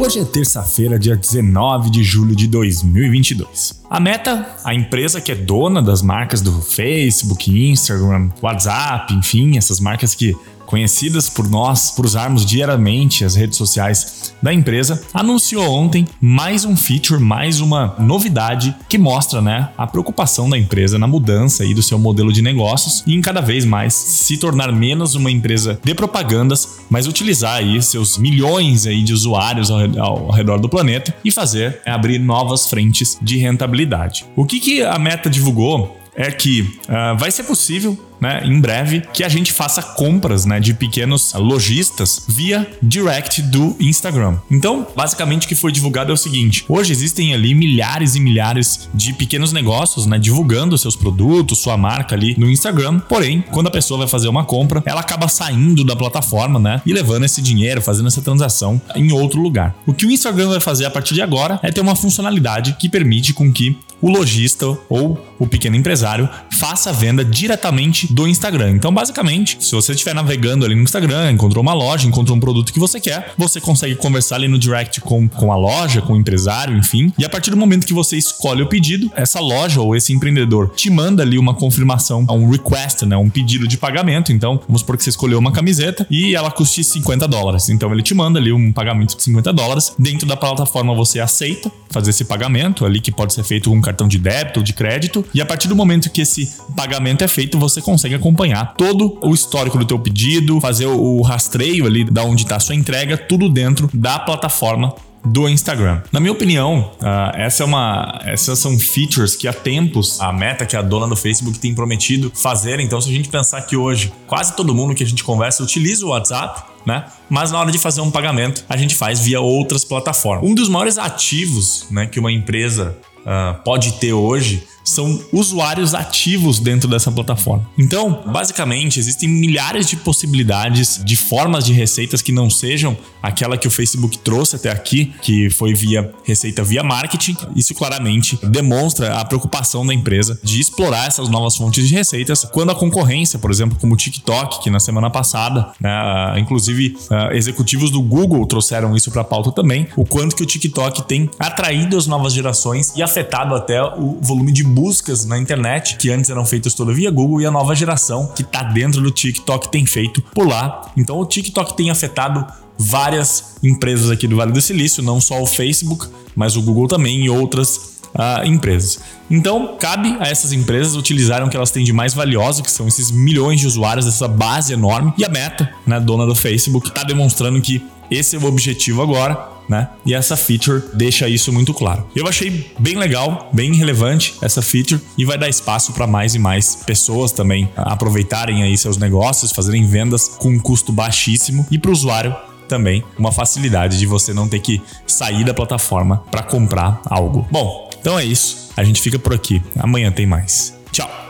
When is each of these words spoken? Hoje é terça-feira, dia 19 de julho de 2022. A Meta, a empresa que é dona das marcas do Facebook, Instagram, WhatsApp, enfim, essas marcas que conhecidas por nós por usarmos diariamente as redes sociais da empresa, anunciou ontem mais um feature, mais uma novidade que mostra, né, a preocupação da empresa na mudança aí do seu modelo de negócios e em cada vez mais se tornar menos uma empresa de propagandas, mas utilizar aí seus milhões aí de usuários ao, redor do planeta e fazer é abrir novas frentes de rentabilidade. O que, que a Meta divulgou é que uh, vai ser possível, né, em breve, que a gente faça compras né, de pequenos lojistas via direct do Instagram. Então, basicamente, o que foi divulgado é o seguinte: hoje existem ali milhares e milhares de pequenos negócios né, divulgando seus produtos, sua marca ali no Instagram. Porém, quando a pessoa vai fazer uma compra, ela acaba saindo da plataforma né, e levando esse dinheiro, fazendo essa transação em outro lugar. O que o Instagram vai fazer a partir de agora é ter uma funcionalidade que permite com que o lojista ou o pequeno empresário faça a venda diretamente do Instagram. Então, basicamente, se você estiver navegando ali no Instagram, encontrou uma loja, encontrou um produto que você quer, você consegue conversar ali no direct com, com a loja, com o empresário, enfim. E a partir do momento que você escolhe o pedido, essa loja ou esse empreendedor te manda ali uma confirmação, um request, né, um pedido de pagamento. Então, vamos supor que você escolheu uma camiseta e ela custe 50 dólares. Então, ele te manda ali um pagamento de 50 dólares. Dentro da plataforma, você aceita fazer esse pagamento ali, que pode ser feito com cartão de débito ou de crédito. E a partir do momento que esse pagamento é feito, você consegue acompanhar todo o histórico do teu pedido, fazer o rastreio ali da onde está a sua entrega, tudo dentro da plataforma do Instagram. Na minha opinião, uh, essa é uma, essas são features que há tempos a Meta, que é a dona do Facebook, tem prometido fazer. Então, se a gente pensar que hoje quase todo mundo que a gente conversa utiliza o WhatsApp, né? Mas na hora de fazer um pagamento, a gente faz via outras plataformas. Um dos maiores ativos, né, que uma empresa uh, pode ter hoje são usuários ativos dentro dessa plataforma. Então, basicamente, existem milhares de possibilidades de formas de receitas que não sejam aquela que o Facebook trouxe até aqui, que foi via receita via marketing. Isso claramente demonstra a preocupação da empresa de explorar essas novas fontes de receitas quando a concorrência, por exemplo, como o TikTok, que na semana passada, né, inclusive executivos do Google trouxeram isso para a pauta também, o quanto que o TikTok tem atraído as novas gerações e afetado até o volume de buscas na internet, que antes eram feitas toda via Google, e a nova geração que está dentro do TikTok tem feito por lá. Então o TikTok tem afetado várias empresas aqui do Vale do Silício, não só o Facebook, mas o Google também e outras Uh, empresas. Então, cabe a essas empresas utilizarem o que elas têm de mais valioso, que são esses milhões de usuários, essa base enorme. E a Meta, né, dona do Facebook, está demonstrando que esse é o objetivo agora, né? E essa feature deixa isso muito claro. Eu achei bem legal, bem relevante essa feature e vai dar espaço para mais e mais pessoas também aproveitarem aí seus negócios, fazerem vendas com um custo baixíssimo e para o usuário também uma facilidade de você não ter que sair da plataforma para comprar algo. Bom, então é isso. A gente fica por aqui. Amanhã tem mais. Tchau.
Hoje 0.00 0.18
é 0.18 0.24
terça-feira, 0.24 0.98
dia 0.98 1.14
19 1.14 1.90
de 1.90 2.02
julho 2.02 2.34
de 2.34 2.48
2022. 2.48 3.82
A 3.90 4.00
Meta, 4.00 4.56
a 4.64 4.72
empresa 4.72 5.20
que 5.20 5.30
é 5.30 5.34
dona 5.34 5.82
das 5.82 6.00
marcas 6.00 6.40
do 6.40 6.62
Facebook, 6.62 7.50
Instagram, 7.70 8.30
WhatsApp, 8.40 9.12
enfim, 9.12 9.58
essas 9.58 9.78
marcas 9.78 10.14
que 10.14 10.34
conhecidas 10.70 11.28
por 11.28 11.50
nós 11.50 11.90
por 11.90 12.06
usarmos 12.06 12.46
diariamente 12.46 13.24
as 13.24 13.34
redes 13.34 13.58
sociais 13.58 14.32
da 14.40 14.54
empresa, 14.54 15.02
anunciou 15.12 15.68
ontem 15.68 16.06
mais 16.20 16.64
um 16.64 16.76
feature, 16.76 17.20
mais 17.20 17.60
uma 17.60 17.96
novidade 17.98 18.74
que 18.88 18.96
mostra, 18.96 19.42
né, 19.42 19.68
a 19.76 19.86
preocupação 19.86 20.48
da 20.48 20.56
empresa 20.56 20.98
na 20.98 21.06
mudança 21.06 21.64
aí 21.64 21.74
do 21.74 21.82
seu 21.82 21.98
modelo 21.98 22.32
de 22.32 22.40
negócios 22.40 23.02
e 23.06 23.14
em 23.14 23.20
cada 23.20 23.40
vez 23.40 23.64
mais 23.64 23.92
se 23.92 24.36
tornar 24.38 24.72
menos 24.72 25.14
uma 25.14 25.30
empresa 25.30 25.78
de 25.84 25.94
propagandas, 25.94 26.80
mas 26.88 27.06
utilizar 27.06 27.56
aí 27.56 27.82
seus 27.82 28.16
milhões 28.16 28.86
aí 28.86 29.02
de 29.02 29.12
usuários 29.12 29.70
ao, 29.70 30.30
redor 30.30 30.60
do 30.60 30.68
planeta 30.68 31.14
e 31.24 31.30
fazer 31.30 31.80
é 31.84 31.90
abrir 31.90 32.20
novas 32.20 32.68
frentes 32.68 33.18
de 33.20 33.36
rentabilidade. 33.38 34.24
O 34.36 34.44
que, 34.44 34.60
que 34.60 34.82
a 34.82 34.98
Meta 34.98 35.28
divulgou 35.28 35.98
é 36.14 36.30
que 36.30 36.62
uh, 36.62 37.16
vai 37.18 37.30
ser 37.30 37.44
possível, 37.44 37.98
né, 38.20 38.42
em 38.44 38.60
breve, 38.60 39.02
que 39.12 39.24
a 39.24 39.28
gente 39.28 39.52
faça 39.52 39.82
compras 39.82 40.44
né, 40.44 40.60
de 40.60 40.74
pequenos 40.74 41.32
lojistas 41.34 42.24
via 42.28 42.70
direct 42.82 43.42
do 43.42 43.76
Instagram. 43.80 44.36
Então, 44.50 44.86
basicamente, 44.94 45.46
o 45.46 45.48
que 45.48 45.54
foi 45.54 45.72
divulgado 45.72 46.10
é 46.10 46.14
o 46.14 46.16
seguinte: 46.16 46.64
hoje 46.68 46.92
existem 46.92 47.34
ali 47.34 47.54
milhares 47.54 48.14
e 48.14 48.20
milhares 48.20 48.88
de 48.92 49.12
pequenos 49.12 49.52
negócios 49.52 50.06
né, 50.06 50.18
divulgando 50.18 50.76
seus 50.76 50.96
produtos, 50.96 51.58
sua 51.58 51.76
marca 51.76 52.14
ali 52.14 52.34
no 52.38 52.50
Instagram. 52.50 53.00
Porém, 53.00 53.42
quando 53.50 53.68
a 53.68 53.70
pessoa 53.70 53.98
vai 53.98 54.08
fazer 54.08 54.28
uma 54.28 54.44
compra, 54.44 54.82
ela 54.84 55.00
acaba 55.00 55.28
saindo 55.28 55.84
da 55.84 55.96
plataforma 55.96 56.58
né, 56.58 56.82
e 56.84 56.92
levando 56.92 57.24
esse 57.24 57.40
dinheiro, 57.40 57.80
fazendo 57.80 58.08
essa 58.08 58.22
transação 58.22 58.80
em 58.94 59.12
outro 59.12 59.40
lugar. 59.40 59.74
O 59.86 59.94
que 59.94 60.06
o 60.06 60.10
Instagram 60.10 60.50
vai 60.50 60.60
fazer 60.60 60.84
a 60.84 60.90
partir 60.90 61.14
de 61.14 61.22
agora 61.22 61.58
é 61.62 61.70
ter 61.70 61.80
uma 61.80 61.96
funcionalidade 61.96 62.76
que 62.78 62.88
permite 62.88 63.32
com 63.32 63.52
que 63.52 63.76
o 64.00 64.08
lojista 64.08 64.66
ou 64.88 65.34
o 65.38 65.46
pequeno 65.46 65.76
empresário 65.76 66.28
faça 66.58 66.90
a 66.90 66.92
venda 66.92 67.24
diretamente 67.24 68.09
do 68.10 68.26
Instagram. 68.26 68.70
Então, 68.70 68.92
basicamente, 68.92 69.56
se 69.60 69.72
você 69.72 69.92
estiver 69.92 70.14
navegando 70.14 70.64
ali 70.64 70.74
no 70.74 70.82
Instagram, 70.82 71.32
encontrou 71.32 71.62
uma 71.62 71.72
loja, 71.72 72.06
encontrou 72.06 72.36
um 72.36 72.40
produto 72.40 72.72
que 72.72 72.78
você 72.78 73.00
quer, 73.00 73.32
você 73.36 73.60
consegue 73.60 73.94
conversar 73.94 74.36
ali 74.36 74.48
no 74.48 74.58
direct 74.58 75.00
com, 75.00 75.28
com 75.28 75.52
a 75.52 75.56
loja, 75.56 76.02
com 76.02 76.14
o 76.14 76.16
empresário, 76.16 76.76
enfim. 76.76 77.12
E 77.18 77.24
a 77.24 77.28
partir 77.28 77.50
do 77.50 77.56
momento 77.56 77.86
que 77.86 77.94
você 77.94 78.16
escolhe 78.16 78.62
o 78.62 78.66
pedido, 78.66 79.10
essa 79.14 79.40
loja 79.40 79.80
ou 79.80 79.94
esse 79.96 80.12
empreendedor 80.12 80.70
te 80.74 80.90
manda 80.90 81.22
ali 81.22 81.38
uma 81.38 81.54
confirmação, 81.54 82.26
um 82.30 82.50
request, 82.50 83.06
né, 83.06 83.16
um 83.16 83.30
pedido 83.30 83.66
de 83.66 83.76
pagamento. 83.76 84.32
Então, 84.32 84.60
vamos 84.66 84.80
supor 84.80 84.96
que 84.96 85.04
você 85.04 85.10
escolheu 85.10 85.38
uma 85.38 85.52
camiseta 85.52 86.06
e 86.10 86.34
ela 86.34 86.50
custe 86.50 86.82
50 86.82 87.26
dólares. 87.28 87.68
Então, 87.68 87.92
ele 87.92 88.02
te 88.02 88.14
manda 88.14 88.38
ali 88.38 88.52
um 88.52 88.72
pagamento 88.72 89.16
de 89.16 89.22
50 89.22 89.52
dólares. 89.52 89.94
Dentro 89.98 90.26
da 90.26 90.36
plataforma, 90.36 90.94
você 90.94 91.20
aceita 91.20 91.70
fazer 91.90 92.10
esse 92.10 92.24
pagamento 92.24 92.84
ali, 92.84 93.00
que 93.00 93.10
pode 93.10 93.34
ser 93.34 93.42
feito 93.42 93.70
com 93.70 93.80
cartão 93.80 94.06
de 94.06 94.18
débito 94.18 94.60
ou 94.60 94.64
de 94.64 94.72
crédito. 94.72 95.24
E 95.34 95.40
a 95.40 95.46
partir 95.46 95.68
do 95.68 95.76
momento 95.76 96.10
que 96.10 96.20
esse 96.20 96.48
pagamento 96.76 97.22
é 97.22 97.28
feito, 97.28 97.58
você 97.58 97.80
consegue 97.80 97.99
acompanhar 98.08 98.74
todo 98.74 99.18
o 99.22 99.32
histórico 99.34 99.78
do 99.78 99.84
teu 99.84 99.98
pedido, 99.98 100.60
fazer 100.60 100.86
o 100.86 101.20
rastreio 101.22 101.86
ali 101.86 102.04
da 102.04 102.22
onde 102.22 102.42
está 102.42 102.56
a 102.56 102.60
sua 102.60 102.74
entrega, 102.74 103.16
tudo 103.16 103.48
dentro 103.48 103.88
da 103.92 104.18
plataforma 104.18 104.94
do 105.24 105.48
Instagram. 105.48 106.02
Na 106.10 106.18
minha 106.18 106.32
opinião, 106.32 106.92
uh, 107.00 107.36
essa 107.36 107.62
é 107.62 107.66
uma, 107.66 108.20
essas 108.24 108.58
são 108.58 108.78
features 108.78 109.36
que 109.36 109.46
há 109.46 109.52
tempos 109.52 110.20
a 110.20 110.32
Meta, 110.32 110.64
que 110.64 110.74
é 110.74 110.78
a 110.78 110.82
dona 110.82 111.06
do 111.06 111.16
Facebook, 111.16 111.58
tem 111.58 111.74
prometido 111.74 112.32
fazer. 112.34 112.80
Então, 112.80 113.00
se 113.00 113.10
a 113.10 113.12
gente 113.12 113.28
pensar 113.28 113.60
que 113.62 113.76
hoje 113.76 114.12
quase 114.26 114.56
todo 114.56 114.74
mundo 114.74 114.94
que 114.94 115.02
a 115.02 115.06
gente 115.06 115.22
conversa 115.22 115.62
utiliza 115.62 116.06
o 116.06 116.10
WhatsApp, 116.10 116.62
né? 116.86 117.04
Mas 117.28 117.52
na 117.52 117.60
hora 117.60 117.70
de 117.70 117.78
fazer 117.78 118.00
um 118.00 118.10
pagamento, 118.10 118.64
a 118.68 118.76
gente 118.76 118.94
faz 118.94 119.20
via 119.20 119.40
outras 119.40 119.84
plataformas. 119.84 120.48
Um 120.48 120.54
dos 120.54 120.68
maiores 120.68 120.96
ativos, 120.96 121.86
né, 121.90 122.06
que 122.06 122.18
uma 122.18 122.32
empresa 122.32 122.96
uh, 123.18 123.62
pode 123.62 123.92
ter 123.94 124.12
hoje 124.12 124.62
são 124.84 125.20
usuários 125.32 125.94
ativos 125.94 126.58
dentro 126.58 126.88
dessa 126.88 127.10
plataforma. 127.12 127.68
Então, 127.78 128.22
basicamente, 128.26 128.98
existem 128.98 129.28
milhares 129.28 129.86
de 129.86 129.96
possibilidades 129.96 131.00
de 131.04 131.16
formas 131.16 131.64
de 131.64 131.72
receitas 131.72 132.22
que 132.22 132.32
não 132.32 132.50
sejam 132.50 132.96
aquela 133.22 133.56
que 133.56 133.68
o 133.68 133.70
Facebook 133.70 134.18
trouxe 134.18 134.56
até 134.56 134.70
aqui, 134.70 135.12
que 135.22 135.50
foi 135.50 135.74
via 135.74 136.12
receita 136.24 136.64
via 136.64 136.82
marketing. 136.82 137.36
Isso 137.54 137.74
claramente 137.74 138.38
demonstra 138.42 139.16
a 139.18 139.24
preocupação 139.24 139.86
da 139.86 139.94
empresa 139.94 140.38
de 140.42 140.60
explorar 140.60 141.06
essas 141.06 141.28
novas 141.28 141.56
fontes 141.56 141.88
de 141.88 141.94
receitas 141.94 142.44
quando 142.44 142.70
a 142.70 142.74
concorrência, 142.74 143.38
por 143.38 143.50
exemplo, 143.50 143.78
como 143.80 143.94
o 143.94 143.96
TikTok, 143.96 144.62
que 144.62 144.70
na 144.70 144.80
semana 144.80 145.10
passada, 145.10 145.72
né, 145.80 145.90
inclusive 146.38 146.96
executivos 147.32 147.90
do 147.90 148.02
Google 148.02 148.46
trouxeram 148.46 148.96
isso 148.96 149.10
para 149.10 149.22
a 149.22 149.24
pauta 149.24 149.52
também, 149.52 149.86
o 149.96 150.04
quanto 150.04 150.34
que 150.34 150.42
o 150.42 150.46
TikTok 150.46 151.02
tem 151.02 151.30
atraído 151.38 151.96
as 151.96 152.06
novas 152.06 152.32
gerações 152.32 152.92
e 152.96 153.02
afetado 153.02 153.54
até 153.54 153.82
o 153.82 154.18
volume 154.20 154.52
de 154.52 154.64
buscas 154.70 155.24
na 155.24 155.38
internet, 155.38 155.96
que 155.96 156.10
antes 156.10 156.30
eram 156.30 156.46
feitas 156.46 156.74
toda 156.74 156.92
via 156.92 157.10
Google, 157.10 157.40
e 157.40 157.46
a 157.46 157.50
nova 157.50 157.74
geração 157.74 158.28
que 158.28 158.42
está 158.42 158.62
dentro 158.62 159.00
do 159.02 159.10
TikTok 159.10 159.70
tem 159.70 159.84
feito 159.84 160.22
por 160.34 160.46
lá. 160.46 160.90
Então 160.96 161.18
o 161.18 161.26
TikTok 161.26 161.76
tem 161.76 161.90
afetado 161.90 162.46
várias 162.78 163.56
empresas 163.62 164.10
aqui 164.10 164.26
do 164.26 164.36
Vale 164.36 164.52
do 164.52 164.60
Silício, 164.60 165.02
não 165.02 165.20
só 165.20 165.42
o 165.42 165.46
Facebook, 165.46 166.06
mas 166.34 166.56
o 166.56 166.62
Google 166.62 166.88
também 166.88 167.24
e 167.24 167.30
outras 167.30 167.90
Uh, 168.10 168.44
empresas. 168.44 168.98
Então, 169.30 169.76
cabe 169.78 170.16
a 170.18 170.26
essas 170.26 170.52
empresas 170.52 170.96
utilizarem 170.96 171.46
o 171.46 171.48
que 171.48 171.56
elas 171.56 171.70
têm 171.70 171.84
de 171.84 171.92
mais 171.92 172.12
valioso, 172.12 172.60
que 172.60 172.70
são 172.70 172.88
esses 172.88 173.08
milhões 173.12 173.60
de 173.60 173.68
usuários, 173.68 174.04
essa 174.04 174.26
base 174.26 174.72
enorme. 174.72 175.14
E 175.16 175.24
a 175.24 175.28
Meta, 175.28 175.72
né, 175.86 176.00
dona 176.00 176.26
do 176.26 176.34
Facebook, 176.34 176.88
está 176.88 177.04
demonstrando 177.04 177.60
que 177.60 177.80
esse 178.10 178.34
é 178.34 178.38
o 178.40 178.46
objetivo 178.46 179.00
agora, 179.00 179.59
né? 179.70 179.88
E 180.04 180.12
essa 180.12 180.36
feature 180.36 180.82
deixa 180.92 181.28
isso 181.28 181.52
muito 181.52 181.72
claro. 181.72 182.04
Eu 182.14 182.26
achei 182.26 182.68
bem 182.76 182.96
legal, 182.96 183.48
bem 183.52 183.72
relevante 183.72 184.34
essa 184.42 184.60
feature 184.60 185.00
e 185.16 185.24
vai 185.24 185.38
dar 185.38 185.48
espaço 185.48 185.92
para 185.92 186.08
mais 186.08 186.34
e 186.34 186.40
mais 186.40 186.74
pessoas 186.74 187.30
também 187.30 187.70
aproveitarem 187.76 188.64
aí 188.64 188.76
seus 188.76 188.96
negócios, 188.96 189.52
fazerem 189.52 189.86
vendas 189.86 190.26
com 190.26 190.48
um 190.48 190.58
custo 190.58 190.92
baixíssimo 190.92 191.64
e 191.70 191.78
para 191.78 191.90
o 191.90 191.92
usuário 191.92 192.34
também 192.68 193.04
uma 193.16 193.30
facilidade 193.30 193.96
de 193.96 194.06
você 194.06 194.34
não 194.34 194.48
ter 194.48 194.58
que 194.58 194.82
sair 195.06 195.44
da 195.44 195.54
plataforma 195.54 196.24
para 196.30 196.42
comprar 196.42 197.00
algo. 197.04 197.46
Bom, 197.50 197.88
então 198.00 198.18
é 198.18 198.24
isso. 198.24 198.70
A 198.76 198.82
gente 198.82 199.00
fica 199.00 199.18
por 199.18 199.32
aqui. 199.32 199.62
Amanhã 199.78 200.10
tem 200.10 200.26
mais. 200.26 200.76
Tchau. 200.90 201.29